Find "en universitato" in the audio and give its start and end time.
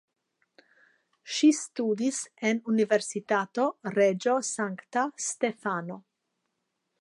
2.51-3.67